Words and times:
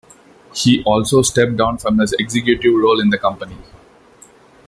He 0.55 0.81
also 0.83 1.21
stepped 1.21 1.57
down 1.57 1.77
from 1.77 1.99
his 1.99 2.13
executive 2.13 2.73
role 2.73 2.99
in 2.99 3.11
the 3.11 3.19
company. 3.19 3.55